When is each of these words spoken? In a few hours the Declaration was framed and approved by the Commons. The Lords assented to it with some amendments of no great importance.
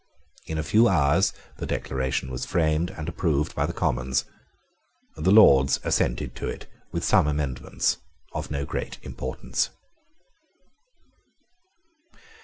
In 0.47 0.57
a 0.57 0.63
few 0.63 0.87
hours 0.87 1.31
the 1.57 1.67
Declaration 1.67 2.31
was 2.31 2.43
framed 2.43 2.89
and 2.89 3.07
approved 3.07 3.53
by 3.53 3.67
the 3.67 3.71
Commons. 3.71 4.25
The 5.15 5.29
Lords 5.31 5.79
assented 5.83 6.35
to 6.37 6.47
it 6.47 6.65
with 6.91 7.03
some 7.05 7.27
amendments 7.27 7.97
of 8.33 8.49
no 8.49 8.65
great 8.65 8.97
importance. 9.03 9.69